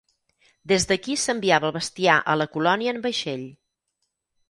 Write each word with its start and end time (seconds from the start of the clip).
Des 0.71 0.87
d'aquí 0.91 1.17
s'enviava 1.25 1.71
el 1.71 1.75
bestiar 1.77 2.17
a 2.35 2.41
la 2.43 2.51
colònia 2.57 2.97
en 2.99 3.07
vaixell. 3.09 3.49